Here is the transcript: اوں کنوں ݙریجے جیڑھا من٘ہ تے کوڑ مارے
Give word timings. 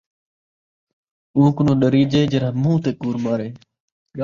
اوں 1.35 1.49
کنوں 1.55 1.77
ݙریجے 1.81 2.21
جیڑھا 2.31 2.49
من٘ہ 2.61 2.73
تے 2.83 2.91
کوڑ 2.99 3.13
مارے 3.23 3.47